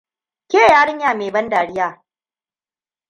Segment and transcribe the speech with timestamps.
[0.49, 1.87] Ke yarinya mai ban dariya.